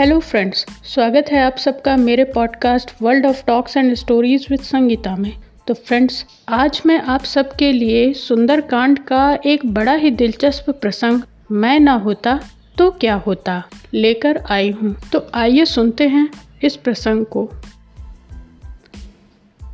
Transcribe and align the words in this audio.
Hello 0.00 0.18
friends 0.20 0.64
स्वागत 0.84 1.26
है 1.32 1.42
आप 1.44 1.56
सबका 1.56 1.96
मेरे 1.96 2.24
podcast 2.24 2.90
world 3.02 3.26
of 3.26 3.42
talks 3.46 3.76
and 3.76 3.94
stories 3.94 4.46
with 4.50 4.60
Sangeeta 4.60 5.14
में। 5.16 5.32
तो 5.66 5.74
फ्रेंड्स 5.74 6.24
आज 6.48 6.80
मैं 6.86 6.98
आप 7.04 7.24
सबके 7.24 7.70
लिए 7.72 8.12
सुंदरकांड 8.12 8.98
का 8.98 9.38
एक 9.46 9.66
बड़ा 9.74 9.94
ही 9.94 10.10
दिलचस्प 10.10 10.70
प्रसंग, 10.70 11.20
मैं 11.52 11.78
ना 11.80 11.92
होता 11.92 12.38
तो 12.78 12.90
क्या 12.90 13.14
होता, 13.26 13.62
लेकर 13.94 14.42
आई 14.50 14.70
हूँ। 14.70 14.96
तो 15.12 15.26
आइए 15.34 15.64
सुनते 15.64 16.08
हैं 16.08 16.28
इस 16.62 16.76
प्रसंग 16.76 17.26
को। 17.26 17.48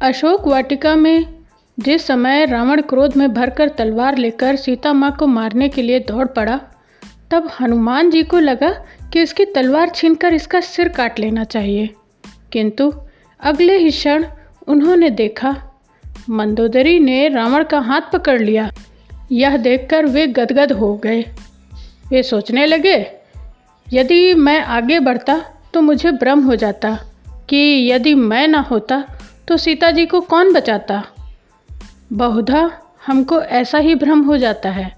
अशोक 0.02 0.48
वाटिका 0.48 0.96
में 0.96 1.26
जिस 1.78 2.06
समय 2.06 2.44
रावण 2.44 2.82
क्रोध 2.82 3.16
में 3.16 3.32
भरकर 3.34 3.68
तलवार 3.68 4.18
लेकर 4.18 4.56
सीता 4.56 4.92
माँ 4.92 5.16
को 5.16 5.26
मारने 5.26 5.68
के 5.68 5.82
लिए 5.82 6.00
दौड़ 6.00 6.26
पड़ा, 6.26 6.60
तब 7.30 7.48
हनुमान 7.60 8.10
जी 8.10 8.22
को 8.22 8.38
लगा 8.38 8.68
कि 9.12 9.22
इसकी 9.22 9.44
तलवार 9.44 9.88
छीनकर 9.88 10.34
इसका 10.34 10.60
सिर 10.60 10.88
काट 10.88 11.18
लेना 11.18 11.44
चाहिए। 11.44 11.90
किंतु 12.52 12.94
अगले 13.40 13.78
ही 13.78 13.90
क्षण 13.90 14.24
उन्होंने 14.66 15.10
देखा, 15.10 15.80
मंदोदरी 16.30 16.98
ने 16.98 17.28
रावण 17.28 17.64
का 17.64 17.78
हाथ 17.78 18.00
पकड़ 18.12 18.42
लिया। 18.42 18.70
यह 19.32 19.56
देखकर 19.56 20.06
वे 20.06 20.26
गदगद 20.26 20.72
हो 20.72 20.96
गए। 20.96 21.22
वे 22.08 22.22
सोचने 22.22 22.66
लगे, 22.66 23.06
यदि 23.92 24.34
मैं 24.34 24.60
आगे 24.60 24.98
बढ़ता 24.98 25.44
तो 25.74 25.80
मुझे 25.80 26.10
भ्रम 26.10 26.44
हो 26.44 26.56
जाता 26.56 26.98
कि 27.50 27.88
यदि 27.92 28.14
मैं 28.14 28.48
ना 28.48 28.60
होता 28.60 29.04
तो 29.48 29.56
सीता 29.56 29.90
जी 29.90 30.06
को 30.06 30.20
कौन 30.20 30.52
बचाता? 30.52 31.04
बहुधा 32.12 32.70
हमको 33.06 33.42
ऐसा 33.42 33.78
ही 33.78 33.94
भ्रम 33.94 34.22
हो 34.22 34.36
जाता 34.36 34.70
है। 34.70 34.96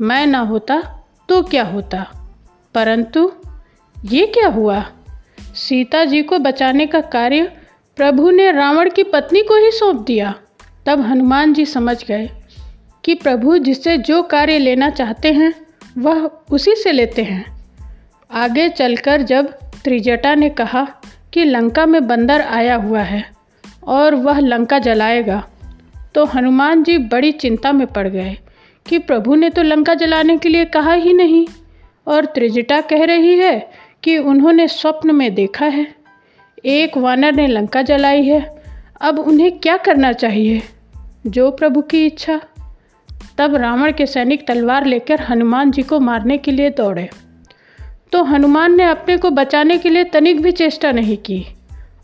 मैं 0.00 0.26
ना 0.26 0.38
होता 0.38 1.04
तो 1.28 1.42
क्या 1.42 1.64
होता? 1.64 2.30
परंतु 2.74 3.32
ये 4.04 4.26
क्या 4.26 4.48
हुआ? 4.48 4.84
सीता 5.54 6.04
जी 6.04 6.22
को 6.22 6.38
बचाने 6.38 6.86
का 6.86 7.00
कार्य 7.00 7.52
प्रभु 7.96 8.30
ने 8.30 8.52
रावण 8.52 8.90
की 8.90 9.02
पत्नी 9.02 9.42
को 9.42 9.64
ही 9.64 9.70
सौंप 9.70 9.96
दिया। 9.96 10.34
तब 10.86 11.00
हनुमान 11.00 11.52
जी 11.52 11.66
समझ 11.66 12.04
गए 12.04 12.30
कि 13.04 13.14
प्रभु 13.14 13.58
जिससे 13.58 13.98
जो 13.98 14.22
कार्य 14.22 14.58
लेना 14.58 14.90
चाहते 14.90 15.32
हैं, 15.32 15.54
वह 15.98 16.30
उसी 16.50 16.74
से 16.74 16.92
लेते 16.92 17.22
हैं। 17.22 17.60
आगे 18.30 18.68
चलकर 18.68 19.22
जब 19.22 19.46
त्रिजटा 19.84 20.34
ने 20.34 20.50
कहा 20.50 20.88
कि 21.32 21.44
लंका 21.44 21.86
में 21.86 22.06
बंदर 22.06 22.40
आया 22.40 22.76
हुआ 22.76 23.00
है 23.00 23.30
और 23.84 24.14
वह 24.14 24.38
लंका 24.38 24.78
जलाएगा 24.78 25.48
तो 26.14 26.24
हनुमान 26.24 26.82
जी 26.82 26.98
बड़ी 26.98 27.32
चिंता 27.32 27.72
में 27.72 27.86
पड़ 27.86 28.08
गए 28.08 28.36
कि 28.86 28.98
प्रभु 28.98 29.34
ने 29.34 29.50
तो 29.50 29.62
लंका 29.62 29.94
जलाने 29.94 30.38
के 30.38 30.48
लिए 30.48 30.64
कहा 30.64 30.92
ही 30.92 31.12
नहीं 31.12 31.46
और 32.06 32.24
त्रिजटा 32.24 32.80
कह 32.80 33.04
रही 33.04 33.38
है 33.38 33.70
कि 34.02 34.18
उन्होंने 34.18 34.68
स्वप्न 34.68 35.14
में 35.14 35.34
देखा 35.34 35.66
है। 35.66 35.86
एक 36.64 36.96
वानर 36.96 37.34
ने 37.34 37.46
लंका 37.46 37.82
जलाई 37.82 38.22
है। 38.22 38.62
अब 39.00 39.18
उन्हें 39.18 39.58
क्या 39.58 39.76
करना 39.76 40.12
चाहिए? 40.12 40.62
जो 41.26 41.50
प्रभु 41.50 41.82
की 41.82 42.06
इच्छा। 42.06 42.40
तब 43.38 43.54
रावण 43.54 43.92
के 43.92 44.06
सैनिक 44.06 44.46
तलवार 44.48 44.86
लेकर 44.86 45.20
हनुमान 45.20 45.70
जी 45.70 45.82
को 45.82 46.00
मारने 46.00 46.38
के 46.38 46.50
लिए 46.50 46.70
दौड़े। 46.70 47.08
तो 48.12 48.22
हनुमान 48.24 48.76
ने 48.76 48.84
अपने 48.84 49.16
को 49.16 49.30
बचाने 49.30 49.78
के 49.78 49.90
लिए 49.90 50.04
तनिक 50.04 50.40
भी 50.40 50.52
चेष्टा 50.52 50.92
नहीं 50.92 51.16
की। 51.16 51.46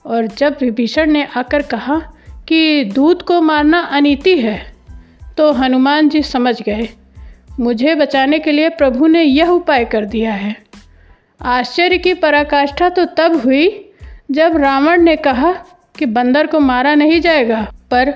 और 0.06 0.26
जब 0.26 0.56
विभीषण 0.60 1.10
ने 1.10 1.26
आकर 1.36 1.62
कहा 1.62 2.12
कि 2.48 2.84
दूध 2.84 3.22
को 3.22 3.40
मारना 3.42 3.78
अनिति 3.78 4.38
है 4.38 4.74
तो 5.38 5.52
हनुमान 5.52 6.08
जी 6.08 6.22
समझ 6.22 6.62
गए। 6.62 6.88
मुझे 7.60 7.94
बचाने 7.94 8.38
के 8.38 8.52
लिए 8.52 8.68
प्रभु 8.68 9.06
ने 9.06 9.22
यह 9.22 9.48
उपाय 9.48 9.84
कर 9.84 10.04
दिया 10.04 10.34
है। 10.34 10.65
आश्चर्य 11.40 11.98
की 11.98 12.12
पराकाष्ठा 12.14 12.88
तो 12.88 13.04
तब 13.16 13.40
हुई 13.44 13.68
जब 14.30 14.56
रावण 14.56 15.02
ने 15.02 15.16
कहा 15.16 15.52
कि 15.98 16.06
बंदर 16.06 16.46
को 16.46 16.60
मारा 16.60 16.94
नहीं 16.94 17.20
जाएगा, 17.20 17.60
पर 17.90 18.12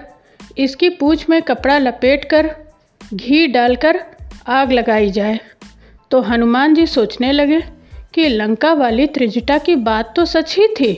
इसकी 0.59 0.89
पूछ 0.91 1.29
में 1.31 1.41
कपड़ा 1.43 1.79
लपेटकर 1.79 2.51
घी 3.15 3.47
डालकर 3.47 4.01
आग 4.49 4.73
लगाई 4.73 5.11
जाए। 5.11 5.39
तो 6.11 6.21
हनुमान 6.21 6.75
जी 6.75 6.87
सोचने 6.87 7.33
लगे 7.33 7.61
कि 8.15 8.29
लंका 8.29 8.73
वाली 8.73 9.07
त्रिजटा 9.07 9.59
की 9.59 9.77
बात 9.79 10.13
तो 10.17 10.25
सच 10.25 10.57
ही 10.59 10.67
थी, 10.71 10.93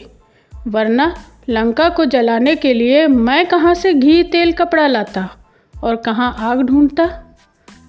वरना 0.53 1.15
लंका 1.49 1.89
को 1.89 2.05
जलाने 2.05 2.55
के 2.57 2.73
लिए 2.75 3.07
मैं 3.07 3.45
कहाँ 3.47 3.75
से 3.75 3.93
घी, 3.95 4.23
तेल, 4.23 4.53
कपड़ा 4.53 4.87
लाता 4.87 5.29
और 5.75 5.97
कहाँ 5.97 6.35
आग 6.41 6.63
ढूंढता? 6.63 7.07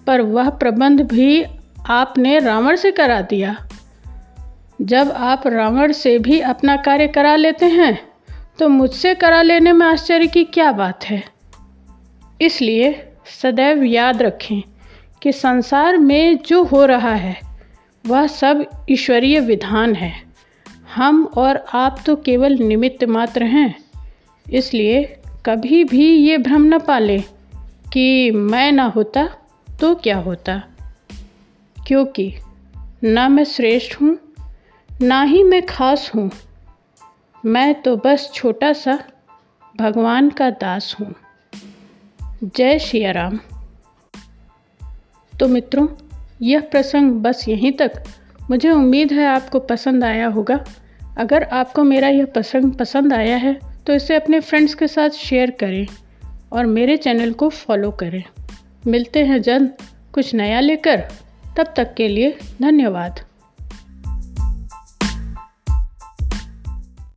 पर 0.07 0.21
वह 0.21 0.49
प्रबंध 0.51 1.01
भी 1.03 1.43
आपने 1.89 2.39
रावण 2.39 2.75
से 2.75 2.91
करा 2.91 3.21
दिया। 3.23 3.55
जब 4.83 5.11
आप 5.11 5.47
रावण 5.47 5.91
से 5.91 6.17
भी 6.19 6.39
अपना 6.39 6.75
कार्य 6.75 7.07
करा 7.07 7.35
लेते 7.35 7.65
हैं 7.65 8.07
तो 8.59 8.67
मुझसे 8.69 9.13
करा 9.15 9.41
लेने 9.41 9.71
में 9.71 9.85
आश्चर्य 9.85 10.27
की 10.27 10.43
क्या 10.43 10.71
बात 10.71 11.05
है? 11.05 11.23
इसलिए 12.41 13.07
सदैव 13.41 13.83
याद 13.83 14.21
रखें 14.21 14.61
कि 15.21 15.31
संसार 15.31 15.97
में 15.97 16.37
जो 16.37 16.63
हो 16.63 16.85
रहा 16.85 17.13
है, 17.13 17.35
वह 18.05 18.27
सब 18.27 18.65
ईश्वरीय 18.89 19.39
विधान 19.39 19.95
है। 19.95 20.13
हम 20.95 21.23
और 21.37 21.63
आप 21.73 21.99
तो 22.05 22.15
केवल 22.15 22.53
निमित्त 22.53 23.03
मात्र 23.03 23.43
हैं। 23.43 23.75
इसलिए 24.45 25.03
कभी 25.45 25.83
भी 25.83 26.05
ये 26.07 26.37
भ्रम 26.37 26.65
न 26.65 26.79
पालें 26.79 27.21
कि 27.93 28.31
मैं 28.31 28.71
ना 28.71 28.83
होता 28.85 29.27
तो 29.81 29.95
क्या 29.95 30.17
होता। 30.17 30.61
क्योंकि 31.77 32.33
ना 33.03 33.27
मैं 33.29 33.43
श्रेष्ठ 33.43 34.01
हूँ 34.01 34.17
ना 35.03 35.21
ही 35.21 35.43
मैं 35.43 35.65
खास 35.65 36.11
हूँ। 36.15 36.31
मैं 37.45 37.81
तो 37.81 37.95
बस 37.97 38.31
छोटा 38.33 38.73
सा 38.73 39.03
भगवान 39.77 40.29
का 40.29 40.49
दास 40.49 40.95
हूँ। 40.99 41.15
जय 42.43 42.79
श्री 42.79 43.11
राम। 43.11 43.39
तो 45.39 45.47
मित्रों, 45.47 45.87
यह 46.41 46.59
प्रसंग 46.59 47.11
बस 47.11 47.47
यहीं 47.47 47.71
तक। 47.71 48.03
मुझे 48.49 48.71
उम्मीद 48.71 49.13
है 49.13 49.25
आपको 49.25 49.59
पसंद 49.59 50.03
आया 50.03 50.27
होगा। 50.27 50.63
अगर 51.17 51.43
आपको 51.43 51.83
मेरा 51.83 52.07
यह 52.07 52.25
प्रसंग 52.25 52.71
पसंद 52.71 53.13
आया 53.13 53.37
है 53.37 53.59
तो 53.87 53.93
इसे 53.93 54.15
अपने 54.15 54.39
फ्रेंड्स 54.39 54.75
के 54.75 54.87
साथ 54.87 55.09
शेयर 55.09 55.51
करें 55.51 55.87
और 56.53 56.65
मेरे 56.65 56.97
चैनल 56.97 57.33
को 57.33 57.49
फॉलो 57.49 57.91
करें। 57.91 58.23
मिलते 58.87 59.25
हैं 59.25 59.41
जल्द 59.41 59.73
कुछ 60.13 60.33
नया 60.33 60.59
लेकर। 60.59 60.97
तब 61.57 61.73
तक 61.77 61.93
के 61.93 62.07
लिए 62.07 62.37
धन्यवाद। 62.61 63.19